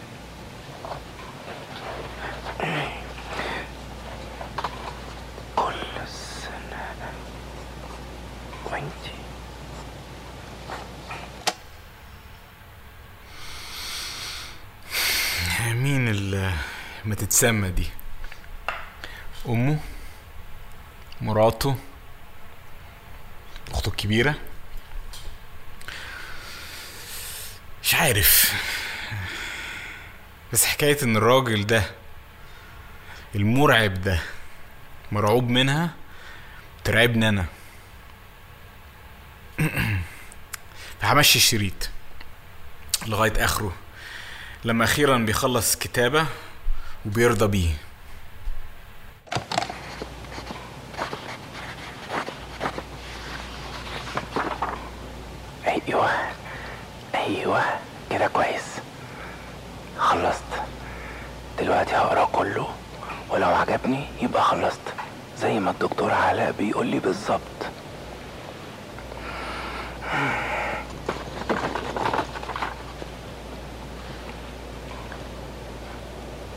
كل 5.56 5.74
سنة 6.06 6.84
وانتي 8.64 9.12
مين 15.72 16.08
اللي 16.08 16.52
ما 17.04 17.14
تتسمى 17.14 17.70
دي. 17.70 17.86
أمه 19.48 19.78
مراته 21.20 21.78
أخته 23.70 23.88
الكبيرة. 23.88 24.34
مش 27.82 27.94
عارف. 27.94 28.52
بس 30.52 30.64
حكاية 30.64 30.98
إن 31.02 31.16
الراجل 31.16 31.66
ده 31.66 31.82
المرعب 33.34 33.94
ده 33.94 34.20
مرعوب 35.12 35.48
منها 35.48 35.90
ترعبني 36.84 37.28
أنا. 37.28 37.46
فهمشي 41.00 41.38
الشريط 41.38 41.90
لغاية 43.06 43.44
آخره. 43.44 43.76
لما 44.64 44.84
أخيرا 44.84 45.18
بيخلص 45.18 45.76
كتابة 45.76 46.26
وبيرضى 47.06 47.46
بيه 47.46 47.70
أيوه 55.66 56.10
أيوه 57.14 57.62
كده 58.10 58.26
كويس 58.28 58.64
خلصت 59.98 60.42
دلوقتي 61.58 61.94
هقرا 61.96 62.24
كله 62.24 62.66
ولو 63.30 63.48
عجبني 63.48 64.04
يبقى 64.22 64.42
خلصت 64.42 64.94
زي 65.38 65.60
ما 65.60 65.70
الدكتور 65.70 66.10
علاء 66.10 66.52
بيقول 66.52 66.86
لي 66.86 66.98
بالظبط 66.98 67.40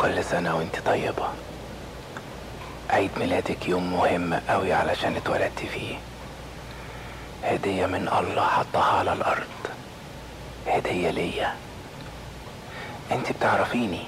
كل 0.01 0.23
سنة 0.23 0.55
وانت 0.55 0.79
طيبة. 0.85 1.29
عيد 2.89 3.11
ميلادك 3.17 3.67
يوم 3.67 3.93
مهم 3.93 4.33
قوي 4.33 4.73
علشان 4.73 5.15
اتولدت 5.15 5.59
فيه. 5.59 5.95
هدية 7.43 7.85
من 7.85 8.07
الله 8.19 8.47
حطها 8.47 8.99
على 8.99 9.13
الأرض. 9.13 9.47
هدية 10.67 11.09
ليا. 11.09 11.55
انت 13.11 13.31
بتعرفيني. 13.31 14.03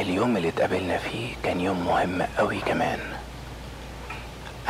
اليوم 0.00 0.36
اللي 0.36 0.48
اتقابلنا 0.48 0.98
فيه 0.98 1.34
كان 1.44 1.60
يوم 1.60 1.86
مهم 1.86 2.22
قوي 2.38 2.60
كمان. 2.60 3.00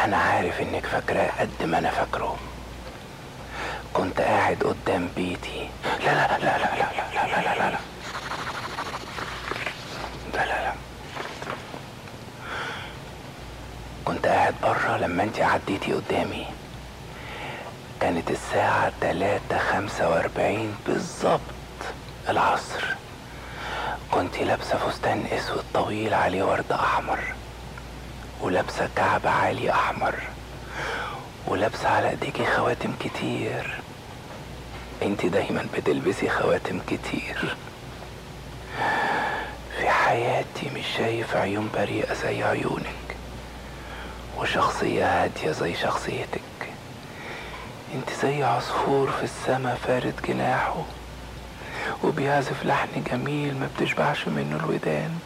أنا 0.05 0.17
عارف 0.17 0.61
إنك 0.61 0.87
فاكراه 0.87 1.31
قد 1.41 1.63
ما 1.63 1.79
أنا 1.79 1.91
فاكره. 1.91 2.37
كنت 3.95 4.21
قاعد 4.21 4.57
قدام 4.57 5.09
بيتي. 5.17 5.71
لا 6.05 6.13
لا 6.15 6.39
لا 6.39 6.59
لا 6.59 6.77
لا 6.77 6.93
لا 6.97 7.27
لا 7.27 7.27
لا 7.27 7.55
لا 7.55 7.71
لا 7.71 7.79
لا 10.35 10.47
لا 10.47 10.63
لا 10.65 10.73
كنت 14.05 14.20
قاعد 14.31 14.55
بره 14.63 14.97
لما 14.97 15.23
انت 15.23 15.41
عديتي 15.41 15.93
قدامي. 15.93 16.47
كانت 18.01 18.31
الساعة 18.31 18.93
تلاتة 19.01 19.59
خمسة 19.59 20.09
وأربعين 20.11 20.75
بالظبط 20.87 21.41
العصر. 22.29 22.85
كنت 24.11 24.39
لابسة 24.39 24.79
فستان 24.79 25.27
أسود 25.33 25.65
طويل 25.75 26.15
عليه 26.15 26.43
ورد 26.43 26.73
أحمر 26.73 27.19
ولابسة 28.41 28.89
كعب 28.97 29.27
عالي 29.27 29.71
أحمر 29.71 30.15
ولابسة 31.47 31.89
على 31.89 32.11
إيديكي 32.11 32.47
خواتم 32.47 32.93
كتير. 33.01 33.81
انت 35.03 35.27
دايما 35.27 35.67
بتلبسي 35.77 36.29
خواتم 36.29 36.81
كتير. 36.87 37.57
في 39.79 39.89
حياتي 39.89 40.71
مش 40.75 40.87
شايف 40.97 41.37
عيون 41.37 41.71
بريئة 41.75 42.15
زي 42.15 42.43
عيونك. 42.43 43.00
وشخصية 44.41 45.23
هادية 45.25 45.51
زي 45.51 45.75
شخصيتك. 45.75 46.41
انت 47.95 48.11
زي 48.23 48.43
عصفور 48.43 49.11
في 49.11 49.25
السما 49.25 49.75
فارد 49.75 50.15
جناحه 50.29 50.83
وبيعزف 52.05 52.65
لحن 52.65 53.03
جميل 53.11 53.57
ما 53.57 53.69
بتشبعش 53.77 54.29
منه 54.29 54.57
الودان. 54.57 55.19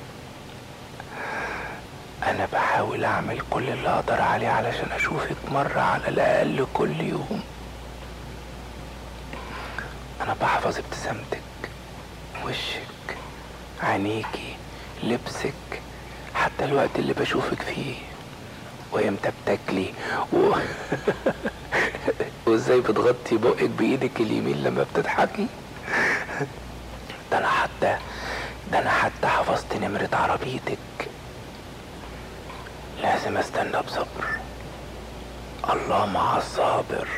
أنا 2.23 2.49
بحاول 2.52 3.04
أعمل 3.04 3.40
كل 3.50 3.68
اللي 3.68 3.88
أقدر 3.88 4.21
عليه 4.21 4.49
علشان 4.49 4.92
اشوفك 4.92 5.37
مرة 5.52 5.80
على 5.80 6.09
الأقل 6.09 6.66
كل 6.75 7.00
يوم. 7.00 7.42
أنا 10.21 10.37
بحفظ 10.40 10.78
ابتسامتك 10.78 11.40
وشك 12.44 13.16
عينيكي 13.83 14.56
لبسك 15.02 15.80
حتى 16.35 16.64
الوقت 16.64 16.90
اللي 16.97 17.12
بشوفك 17.12 17.62
فيه. 17.62 17.94
وامتى 18.94 19.30
بتاكلي 19.44 19.92
و... 20.32 20.52
وازاي 22.46 22.80
بتغطي 22.80 23.36
بقك 23.36 23.70
بإيدك 23.70 24.20
اليمين 24.20 24.62
لما 24.62 24.86
بتضحكي؟ 24.94 25.46
ده 27.30 27.38
أنا 27.38 27.48
حتى 27.48 27.96
ده 28.72 28.78
أنا 28.78 28.90
حتى 28.90 29.26
حفظت 29.26 29.76
نمرة 29.76 30.08
عربيتك. 30.12 30.78
لازم 33.02 33.36
أستنى 33.36 33.82
بصبر. 33.86 34.24
الله 35.72 36.06
مع 36.06 36.36
الصابر. 36.38 37.08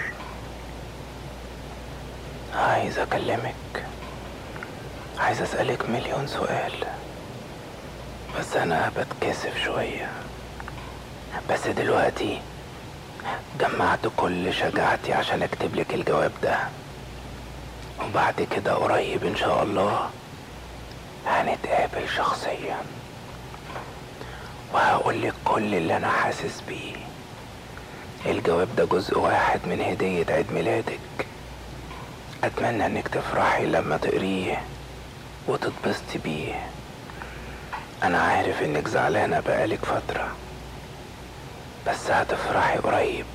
عايز 2.54 2.99
أكلمك. 2.99 3.85
عايز 5.18 5.42
أسألك 5.42 5.90
مليون 5.90 6.26
سؤال. 6.26 6.73
بس 8.38 8.56
أنا 8.56 8.92
بتكسف 8.97 9.64
شوية. 9.64 10.11
بس 11.50 11.66
دلوقتي 11.66 12.41
جمعت 13.60 14.00
كل 14.17 14.54
شجاعتي 14.54 15.13
عشان 15.13 15.43
اكتب 15.43 15.75
لك 15.76 15.95
الجواب 15.95 16.32
ده. 16.43 16.58
وبعد 18.04 18.47
كده 18.56 18.75
قريب 18.75 19.25
إن 19.25 19.37
شاء 19.37 19.63
الله 19.63 20.10
هنتقابل 21.26 22.08
شخصيا. 22.17 22.76
وهقول 24.75 25.23
لك 25.23 25.34
كل 25.45 25.75
اللي 25.75 25.97
أنا 25.97 26.08
حاسس 26.10 26.60
بيه. 26.69 26.97
الجواب 28.26 28.69
ده 28.76 28.84
جزء 28.84 29.19
واحد 29.19 29.60
من 29.67 29.80
هدية 29.80 30.26
عيد 30.34 30.52
ميلادك. 30.52 30.99
أتمنى 32.45 32.87
إنك 32.87 33.08
تفرحي 33.08 33.67
لما 33.67 33.97
تقريه 33.97 34.63
وتتبسطي 35.49 36.19
بيه. 36.25 36.67
أنا 38.02 38.19
عارف 38.23 38.63
إنك 38.63 38.89
زعلانة 38.89 39.41
بقالك 39.41 39.78
فترة. 39.84 40.28
بس 41.86 42.10
هتفرحي 42.10 42.78
قريب. 42.78 43.26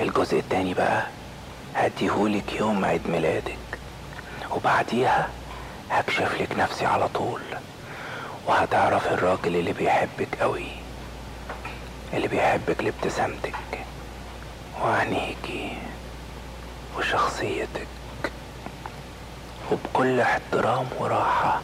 الجزء 0.00 0.38
التاني 0.38 0.74
بقى 0.74 1.06
هديهولك 1.74 2.52
يوم 2.52 2.84
عيد 2.84 3.08
ميلادك. 3.08 3.58
وبعديها 4.50 5.28
هكشف 5.90 6.40
لك 6.40 6.58
نفسي 6.58 6.86
على 6.86 7.08
طول. 7.08 7.40
وهتعرف 8.46 9.06
الراجل 9.12 9.56
اللي 9.56 9.72
بيحبك 9.72 10.28
قوي 10.40 10.66
اللي 12.14 12.28
بيحبك 12.28 12.84
لابتسامتك 12.84 13.54
وعينيكي 14.82 15.78
وشخصيتك. 16.98 17.86
وبكل 19.72 20.20
احترام 20.20 20.86
وراحة 20.98 21.60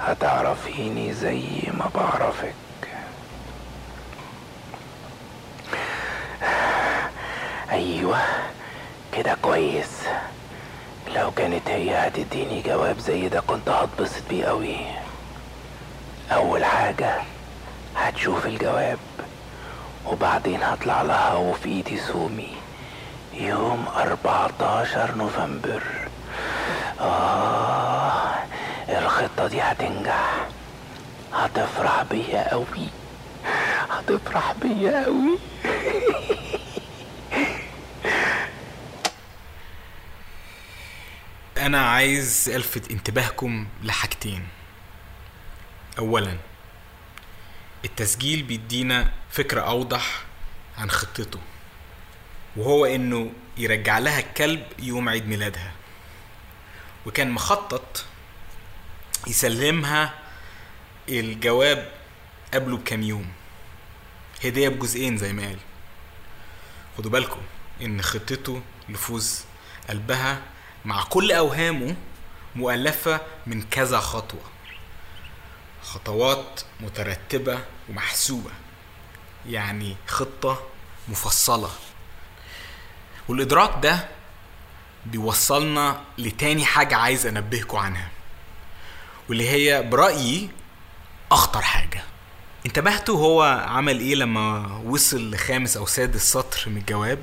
هتعرفيني 0.00 1.12
زي 1.12 1.42
ما 1.72 1.90
بعرفك. 1.94 2.54
أيوه 7.78 8.18
كده 9.12 9.36
كويس. 9.42 9.90
لو 11.16 11.30
كانت 11.30 11.68
هي 11.68 11.94
هتديني 11.94 12.62
جواب 12.62 12.98
زي 12.98 13.28
ده 13.28 13.40
كنت 13.40 13.68
هتبسط 13.68 14.22
بيه 14.30 14.44
قوي 14.44 14.76
أول 16.32 16.64
حاجة 16.64 17.14
هتشوف 17.96 18.46
الجواب 18.46 18.98
وبعدين 20.06 20.62
هطلع 20.62 21.02
لها 21.02 21.34
وفي 21.34 21.68
إيدي 21.68 21.98
سومي. 21.98 22.52
يوم 23.34 23.84
14 23.96 25.14
نوفمبر. 25.16 25.82
آه 27.00 28.34
الخطة 28.88 29.46
دي 29.46 29.60
هتنجح. 29.60 30.34
هتفرح 31.34 32.02
بيا 32.10 32.50
قوي 32.50 32.88
هتفرح 33.90 34.52
بيا 34.62 35.04
قوي 35.04 35.38
أنا 41.68 41.80
عايز 41.90 42.48
ألفت 42.48 42.90
انتباهكم 42.90 43.66
لحاجتين. 43.82 44.48
اولا 45.98 46.36
التسجيل 47.84 48.42
بيدينا 48.42 49.12
فكرة 49.30 49.60
أوضح 49.60 50.22
عن 50.78 50.90
خطته 50.90 51.40
وهو 52.56 52.86
إنه 52.86 53.32
يرجع 53.56 53.98
لها 53.98 54.18
الكلب 54.18 54.66
يوم 54.78 55.08
عيد 55.08 55.28
ميلادها 55.28 55.72
وكان 57.06 57.30
مخطط 57.30 58.04
يسلمها 59.26 60.14
الجواب 61.08 61.92
قبله 62.54 62.76
بكام 62.76 63.02
يوم. 63.02 63.32
هدية 64.44 64.68
بجزئين 64.68 65.16
زي 65.16 65.32
ما 65.32 65.42
قال. 65.46 65.58
خدوا 66.98 67.10
بالكم 67.10 67.40
إن 67.82 68.02
خطته 68.02 68.62
لفوز 68.88 69.44
قلبها 69.88 70.42
مع 70.84 71.02
كل 71.04 71.32
أوهامه 71.32 71.96
مؤلفة 72.56 73.20
من 73.46 73.62
كذا 73.62 74.00
خطوة. 74.00 74.40
خطوات 75.82 76.60
مترتبة 76.80 77.58
ومحسوبة. 77.88 78.50
يعني 79.48 79.96
خطة 80.06 80.62
مفصلة. 81.08 81.70
والإدراك 83.28 83.70
ده 83.82 84.08
بيوصلنا 85.06 86.00
لتاني 86.18 86.64
حاجة 86.64 86.96
عايز 86.96 87.26
أنبهكم 87.26 87.76
عنها 87.78 88.08
واللي 89.28 89.48
هي 89.50 89.82
برأيي 89.82 90.50
أخطر 91.32 91.62
حاجة. 91.62 92.02
انتبهتوا 92.66 93.18
هو 93.18 93.42
عمل 93.68 94.00
إيه 94.00 94.14
لما 94.14 94.66
وصل 94.84 95.30
لخامس 95.30 95.76
أو 95.76 95.86
سادس 95.86 96.32
سطر 96.32 96.62
من 96.66 96.76
الجواب؟ 96.76 97.18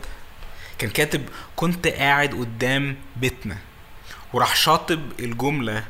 كان 0.79 0.89
كاتب 0.89 1.29
كنت 1.55 1.87
قاعد 1.87 2.33
قدام 2.33 2.97
بيتنا 3.15 3.57
وراح 4.33 4.55
شاطب 4.55 5.01
الجملة 5.19 5.83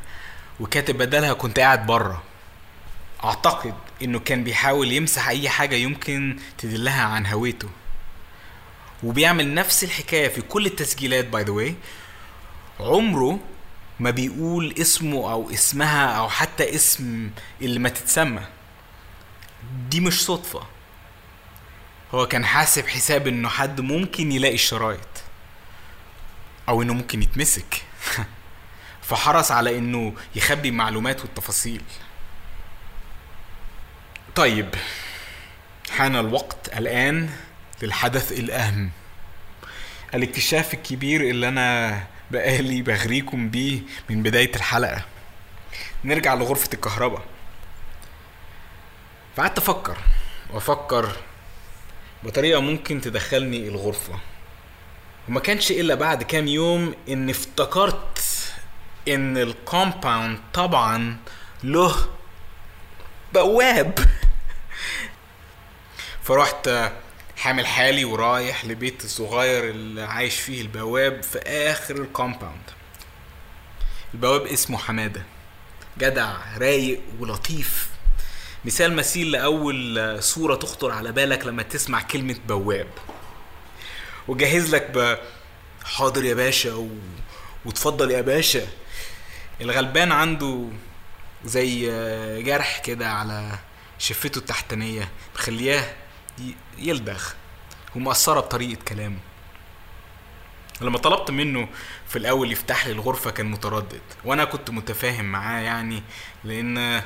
وكاتب 0.59 0.97
بدلها 0.97 1.33
كنت 1.33 1.59
قاعد 1.59 1.85
بره. 1.85 2.23
أعتقد 3.23 3.73
إنه 4.01 4.19
كان 4.19 4.43
بيحاول 4.43 4.91
يمسح 4.91 5.27
أي 5.27 5.49
حاجة 5.49 5.75
يمكن 5.75 6.39
تدلها 6.57 7.03
عن 7.03 7.25
هويته. 7.25 7.69
وبيعمل 9.03 9.53
نفس 9.53 9.83
الحكاية 9.83 10.27
في 10.27 10.41
كل 10.41 10.65
التسجيلات 10.65 11.25
by 11.27 11.43
the 11.43 11.51
way 11.51 11.75
عمره 12.79 13.39
ما 13.99 14.09
بيقول 14.09 14.75
اسمه 14.81 15.31
أو 15.31 15.51
اسمها 15.51 16.05
أو 16.05 16.29
حتى 16.29 16.75
اسم 16.75 17.29
اللي 17.61 17.79
ما 17.79 17.89
تتسمى. 17.89 18.41
دي 19.89 19.99
مش 19.99 20.25
صدفة. 20.25 20.74
هو 22.15 22.27
كان 22.27 22.45
حاسب 22.45 22.87
حساب 22.87 23.27
إنه 23.27 23.49
حد 23.49 23.81
ممكن 23.81 24.31
يلاقي 24.31 24.53
الشرايط 24.53 25.07
أو 26.69 26.81
إنه 26.81 26.93
ممكن 26.93 27.21
يتمسك. 27.21 27.83
فحرص 29.07 29.51
على 29.51 29.77
إنه 29.77 30.13
يخبي 30.35 30.69
المعلومات 30.69 31.21
والتفاصيل. 31.21 31.81
طيب 34.35 34.75
حان 35.91 36.15
الوقت 36.15 36.77
الآن 36.77 37.29
للحدث 37.81 38.31
الأهم. 38.31 38.91
الاكتشاف 40.13 40.73
الكبير 40.73 41.21
اللي 41.21 41.47
أنا 41.47 42.03
بقالي 42.31 42.81
بغريكم 42.81 43.49
بيه 43.49 43.79
من 44.09 44.23
بداية 44.23 44.55
الحلقة. 44.55 45.05
نرجع 46.03 46.33
لغرفة 46.33 46.69
الكهرباء. 46.73 47.25
فقعدت 49.35 49.57
أفكر 49.57 49.97
وأفكر 50.49 51.15
بطريقة 52.23 52.61
ممكن 52.61 53.01
تدخلني 53.01 53.67
الغرفة. 53.67 54.19
وما 55.29 55.39
كانش 55.39 55.71
إلا 55.71 55.95
بعد 55.95 56.23
كام 56.23 56.47
يوم 56.47 56.95
إن 57.09 57.29
افتكرت 57.29 58.19
إن 59.07 59.37
الكومباوند 59.37 60.39
طبعا 60.53 61.17
له 61.63 61.95
بواب. 63.33 63.99
فرحت 66.23 66.69
حامل 67.37 67.67
حالي 67.67 68.05
ورايح 68.05 68.65
لبيت 68.65 69.05
الصغير 69.05 69.69
اللي 69.69 70.03
عايش 70.03 70.39
فيه 70.39 70.61
البواب 70.61 71.23
في 71.23 71.39
آخر 71.39 71.95
الكومباوند. 71.95 72.71
البواب 74.13 74.41
اسمه 74.41 74.77
حمادة. 74.77 75.23
جدع 75.97 76.33
رايق 76.57 77.01
ولطيف. 77.19 77.89
مثال 78.65 78.95
مثيل 78.95 79.31
لأول 79.31 80.23
صوره 80.23 80.55
تخطر 80.55 80.91
على 80.91 81.11
بالك 81.11 81.45
لما 81.45 81.63
تسمع 81.63 82.01
كلمة 82.01 82.35
بواب. 82.47 82.87
وجهز 84.27 84.75
لك 84.75 84.91
ب 84.93 85.17
حاضر 85.83 86.23
يا 86.23 86.33
باشا 86.33 86.73
و... 86.73 86.89
وتفضل 87.65 88.11
يا 88.11 88.21
باشا. 88.21 88.67
الغلبان 89.61 90.11
عنده 90.11 90.67
زي 91.45 91.85
جرح 92.43 92.77
كده 92.79 93.09
على 93.09 93.59
شفته 93.99 94.37
التحتانية 94.37 95.09
مخلياه 95.35 95.93
يلدغ 96.77 97.23
ومأثرة 97.95 98.39
بطريقة 98.39 98.79
كلامه. 98.87 99.19
لما 100.81 100.97
طلبت 100.97 101.31
منه 101.31 101.67
في 102.07 102.15
الأول 102.15 102.51
يفتح 102.51 102.87
لي 102.87 102.93
الغرفة 102.93 103.31
كان 103.31 103.45
متردد 103.45 104.01
وأنا 104.23 104.45
كنت 104.45 104.69
متفاهم 104.69 105.25
معاه 105.25 105.61
يعني 105.61 106.03
لأن 106.43 107.03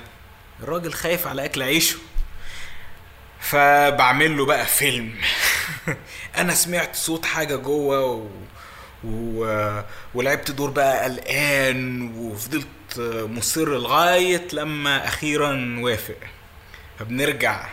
الراجل 0.63 0.93
خايف 0.93 1.27
على 1.27 1.45
أكل 1.45 1.61
عيشه. 1.63 1.97
فبعمل 3.39 4.37
له 4.37 4.45
بقى 4.45 4.65
فيلم. 4.65 5.15
أنا 6.37 6.53
سمعت 6.53 6.95
صوت 6.95 7.25
حاجة 7.25 7.55
جوه 7.55 8.05
و... 8.05 8.27
و... 9.03 9.81
ولعبت 10.13 10.51
دور 10.51 10.69
بقى 10.69 11.03
قلقان 11.03 12.01
وفضلت 12.17 12.67
مصر 13.29 13.69
لغاية 13.69 14.47
لما 14.53 15.07
أخيرا 15.07 15.75
وافق. 15.79 16.17
فبنرجع 16.99 17.67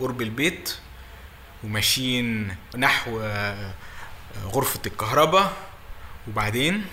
قرب 0.00 0.22
البيت 0.22 0.74
وماشيين 1.64 2.56
نحو 2.76 3.20
غرفة 4.44 4.80
الكهرباء. 4.86 5.52
وبعدين 6.28 6.84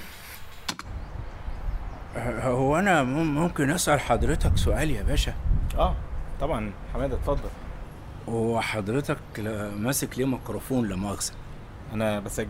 هو 2.18 2.80
أنا 2.80 3.04
مم- 3.04 3.36
ممكن 3.36 3.70
أسأل 3.70 4.00
حضرتك 4.00 4.58
سؤال 4.58 4.92
يا 4.92 5.04
باشا؟ 5.04 5.34
آه 5.78 5.96
طبعا. 6.42 6.72
حمادة 6.94 7.16
اتفضل. 7.16 7.50
هو 8.30 8.62
حضرتك 8.62 9.18
ماسك 9.78 10.18
ليه 10.18 10.26
ميكروفون 10.26 10.88
لا 10.90 10.96
مؤاخذة؟ 10.96 11.34
أنا 11.94 12.20
بسجل. 12.20 12.50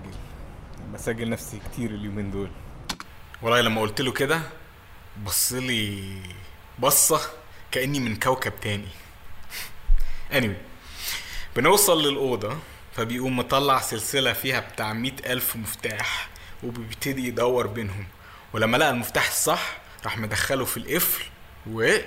بسجل 0.94 1.30
نفسي 1.30 1.60
كتير 1.60 1.90
اليومين 1.92 2.32
دول. 2.32 2.50
والله 3.42 3.62
لما 3.62 3.82
قلت 3.82 4.02
له 4.02 4.12
كده 4.12 4.42
بص 5.26 5.54
لي 5.54 6.04
بصة 6.80 7.20
كأني 7.72 8.00
من 8.00 8.16
كوكب 8.16 8.54
تاني. 8.62 8.88
Anyway 10.34 10.58
بنوصل 11.56 12.08
للأوضة 12.08 12.58
فبيقوم 12.94 13.38
مطلع 13.38 13.80
سلسلة 13.82 14.34
فيها 14.34 14.60
بتاع 14.60 14.94
مئة 14.94 15.34
ألف 15.34 15.56
مفتاح 15.56 16.30
وبيبتدي 16.64 17.28
يدور 17.28 17.68
بينهم. 17.68 18.06
ولما 18.54 18.78
لقى 18.78 18.90
المفتاح 18.90 19.28
الصح 19.28 19.78
راح 20.06 20.18
مدخله 20.18 20.66
في 20.66 20.78
القفل 20.78 21.24
و 21.72 21.98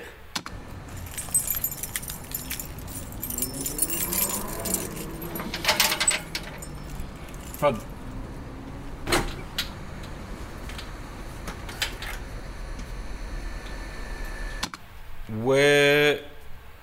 اتفضل. 7.54 7.80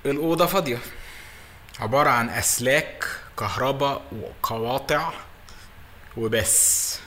والأوضة 0.05 0.45
فاضية. 0.45 0.77
عبارة 1.79 2.09
عن 2.09 2.29
أسلاك 2.29 3.05
كهرباء 3.39 4.01
وقواطع 4.21 5.11
وبس. 6.17 6.99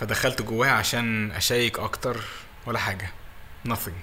فدخلت 0.00 0.42
جواها 0.42 0.70
عشان 0.70 1.32
أشيك 1.32 1.78
أكتر 1.78 2.24
ولا 2.66 2.78
حاجة. 2.78 3.10
Nothing. 3.68 3.96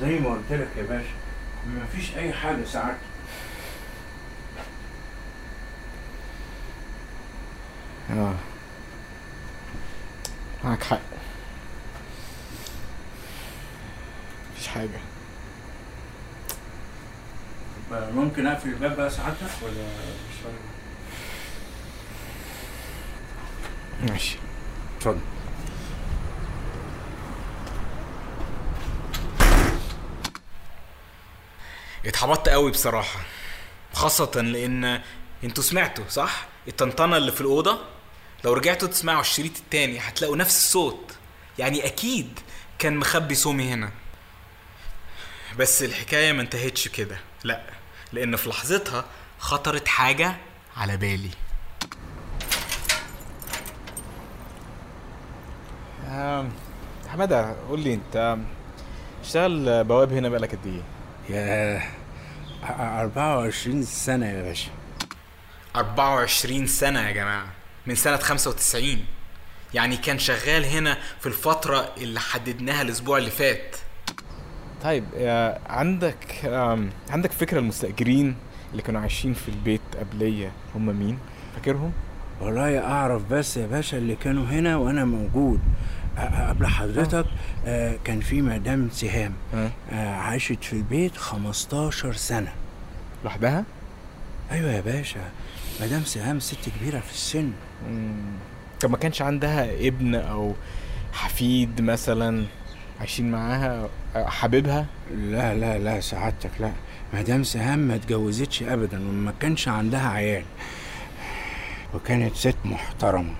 زي 0.00 0.18
ما 0.18 0.30
قلت 0.30 0.52
لك 0.52 0.68
يا 0.76 0.82
باشا 0.82 1.14
مفيش 1.66 2.16
أي 2.16 2.32
حاجة 2.32 2.64
ساعات 2.64 2.96
آه. 8.10 8.34
معاك 10.64 10.82
حق. 10.82 11.00
مفيش 14.52 14.68
حاجة. 14.68 15.00
ممكن 17.92 18.46
أقفل 18.46 18.68
الباب 18.68 18.96
بقى 18.96 19.10
ساعتك 19.10 19.62
ولا 19.62 19.72
مش 19.72 20.36
فاهم 20.44 20.54
ماشي. 24.10 24.36
اتفضل. 24.98 25.18
اتحبطت 32.06 32.48
قوي 32.48 32.70
بصراحة 32.70 33.20
خاصة 33.92 34.40
لأن 34.40 35.02
أنتوا 35.44 35.62
سمعتوا 35.64 36.04
صح؟ 36.08 36.46
الطنطنة 36.68 37.16
اللي 37.16 37.32
في 37.32 37.40
الأوضة؟ 37.40 37.78
لو 38.44 38.52
رجعتوا 38.52 38.88
تسمعوا 38.88 39.20
الشريط 39.20 39.56
التاني 39.56 39.98
هتلاقوا 39.98 40.36
نفس 40.36 40.56
الصوت 40.56 41.16
يعني 41.58 41.86
أكيد 41.86 42.40
كان 42.78 42.96
مخبي 42.96 43.34
سومي 43.34 43.72
هنا. 43.72 43.90
بس 45.58 45.82
الحكاية 45.82 46.32
ما 46.32 46.42
انتهتش 46.42 46.88
كده 46.88 47.18
لأ 47.44 47.62
لأن 48.12 48.36
في 48.36 48.48
لحظتها 48.48 49.04
خطرت 49.38 49.88
حاجة 49.88 50.36
على 50.76 50.96
بالي. 50.96 51.30
حمادة 57.08 57.54
قول 57.68 57.80
لي 57.80 57.94
انت 57.94 58.36
اشتغل 59.24 59.84
بواب 59.84 60.12
هنا 60.12 60.28
بقالك 60.28 60.50
قد 60.54 60.66
إيه؟ 60.66 60.82
يا 61.36 61.82
24 63.00 63.82
سنة 63.82 64.26
يا 64.26 64.42
باشا 64.42 64.70
24 65.76 66.66
سنة 66.66 67.00
يا 67.00 67.12
جماعة 67.12 67.46
من 67.86 67.94
سنة 67.94 68.16
95 68.16 68.84
يعني 69.74 69.96
كان 69.96 70.18
شغال 70.18 70.64
هنا 70.64 70.98
في 71.20 71.26
الفترة 71.26 71.88
اللي 71.96 72.20
حددناها 72.20 72.82
الأسبوع 72.82 73.18
اللي 73.18 73.30
فات 73.30 73.76
طيب 74.82 75.04
آه، 75.16 75.58
عندك 75.66 76.44
آم، 76.44 76.90
عندك 77.10 77.32
فكرة 77.32 77.58
المستأجرين 77.58 78.36
اللي 78.72 78.82
كانوا 78.82 79.00
عايشين 79.00 79.34
في 79.34 79.48
البيت 79.48 79.80
قبلية 79.98 80.52
هم 80.74 80.86
مين؟ 80.86 81.18
فاكرهم؟ 81.54 81.92
والله 82.40 82.78
أعرف 82.78 83.22
بس 83.30 83.56
يا 83.56 83.66
باشا 83.66 83.98
اللي 83.98 84.16
كانوا 84.16 84.44
هنا 84.46 84.76
وأنا 84.76 85.04
موجود 85.04 85.60
قبل 86.18 86.66
حضرتك 86.66 87.26
آه 87.66 87.96
كان 88.04 88.20
في 88.20 88.42
مدام 88.42 88.88
سهام 88.92 89.32
ها؟ 89.54 89.70
آه 89.92 90.14
عاشت 90.14 90.64
في 90.64 90.72
البيت 90.72 91.16
15 91.16 92.12
سنة 92.12 92.52
لوحدها؟ 93.24 93.64
أيوه 94.52 94.70
يا 94.72 94.80
باشا 94.80 95.20
مدام 95.82 96.04
سهام 96.04 96.40
ست 96.40 96.68
كبيرة 96.80 97.00
في 97.00 97.12
السن. 97.12 97.52
طب 98.80 98.90
ما 98.90 98.96
كانش 98.96 99.22
عندها 99.22 99.64
ابن 99.88 100.14
أو 100.14 100.54
حفيد 101.12 101.80
مثلا 101.80 102.44
عايشين 103.00 103.30
معاها 103.30 103.88
آه، 104.16 104.26
حبيبها؟ 104.28 104.86
لا 105.16 105.54
لا 105.54 105.78
لا 105.78 106.00
سعادتك 106.00 106.50
لا 106.60 106.72
مدام 107.14 107.42
سهام 107.44 107.78
ما 107.78 107.94
اتجوزتش 107.94 108.62
ابدا 108.62 109.08
وما 109.08 109.32
كانش 109.40 109.68
عندها 109.68 110.08
عيال 110.08 110.42
وكانت 111.94 112.34
ست 112.36 112.56
محترمة 112.64 113.34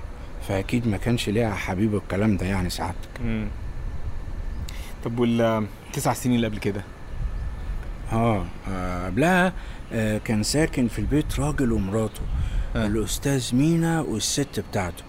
فأكيد 0.48 0.88
ما 0.88 0.96
كانش 0.96 1.28
ليها 1.28 1.54
حبيب 1.54 1.94
الكلام 1.94 2.36
ده 2.36 2.46
يعني 2.46 2.70
سعادتك 2.70 3.20
مم. 3.24 3.48
طب 5.04 5.18
وال 5.18 5.66
تسع 5.92 6.12
سنين 6.12 6.36
اللي 6.36 6.46
قبل 6.46 6.58
كده؟ 6.58 6.84
آه 8.12 8.46
آه، 8.68 9.06
قبلها 9.06 9.52
آه 9.92 10.18
كان 10.18 10.42
ساكن 10.42 10.88
في 10.88 10.98
البيت 10.98 11.40
راجل 11.40 11.72
ومراته 11.72 12.20
آه. 12.76 12.86
الأستاذ 12.86 13.54
مينا 13.54 14.00
والست 14.00 14.60
بتاعته. 14.70 15.04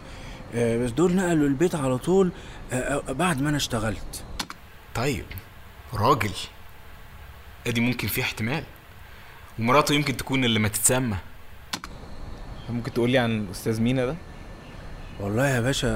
آه 0.55 0.77
بس 0.77 0.91
دول 0.91 1.15
نقلوا 1.15 1.47
البيت 1.47 1.75
على 1.75 1.97
طول 1.97 2.31
آه 2.73 2.75
آه، 3.09 3.11
بعد 3.11 3.41
ما 3.41 3.49
أنا 3.49 3.57
اشتغلت. 3.57 4.23
طيب 4.95 5.25
راجل. 5.93 6.31
أدي 7.67 7.81
ممكن 7.81 8.07
فيه 8.07 8.21
احتمال. 8.21 8.63
ومراته 9.59 9.95
يمكن 9.95 10.17
تكون 10.17 10.45
اللي 10.45 10.59
ما 10.59 10.67
تتسمى. 10.67 11.17
ممكن 12.69 12.93
تقول 12.93 13.09
لي 13.09 13.17
عن 13.17 13.39
الأستاذ 13.39 13.81
مينا 13.81 14.05
ده؟ 14.05 14.15
والله 15.19 15.47
يا 15.47 15.59
باشا 15.59 15.89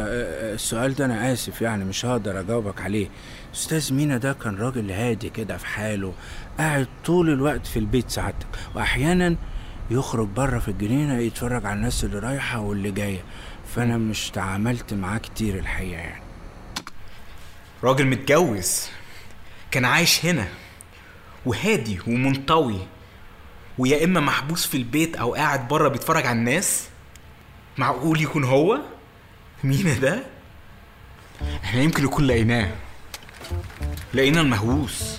السؤال 0.54 0.96
ده 0.96 1.06
أنا 1.06 1.34
آسف 1.34 1.62
يعني 1.62 1.86
مش 1.86 2.06
هقدر 2.06 2.40
أجاوبك 2.40 2.82
عليه. 2.82 3.10
أستاذ 3.54 3.94
مينا 3.94 4.18
ده 4.18 4.34
كان 4.34 4.56
راجل 4.58 4.92
هادي 4.92 5.30
كده 5.30 5.58
في 5.58 5.66
حاله 5.66 6.14
قاعد 6.58 6.88
طول 7.06 7.30
الوقت 7.30 7.68
في 7.68 7.80
البيت 7.80 8.10
سعادتك 8.10 8.48
واحيانا 8.76 9.36
يخرج 9.92 10.28
بره 10.28 10.60
في 10.60 10.68
الجنينة 10.68 11.18
يتفرج 11.18 11.66
على 11.66 11.76
الناس 11.76 12.04
اللي 12.04 12.20
رايحة 12.20 12.60
واللي 12.60 12.92
جاية. 12.92 13.24
فأنا 13.76 13.98
مش 13.98 14.30
تعاملت 14.30 14.94
معاه 14.94 15.18
كتير 15.18 15.60
الحقيقة 15.60 16.00
يعني. 16.02 16.24
راجل 17.84 18.06
متجوز 18.06 18.88
كان 19.72 19.86
عايش 19.86 20.26
هنا 20.26 20.48
وهادي 21.46 22.00
ومنطوي 22.08 22.80
ويا 23.78 24.04
إما 24.04 24.20
محبوس 24.20 24.68
في 24.68 24.78
البيت 24.78 25.16
أو 25.16 25.34
قاعد 25.36 25.68
بره 25.68 25.88
بيتفرج 25.88 26.26
على 26.26 26.40
الناس 26.40 26.88
معقول 27.78 28.22
يكون 28.22 28.44
هو؟ 28.44 28.80
مين 29.64 30.00
ده؟ 30.00 30.24
إحنا 31.64 31.82
يمكن 31.82 32.04
يكون 32.04 32.28
لقيناه. 32.28 32.72
لقينا 34.14 34.42
المهووس. 34.42 35.19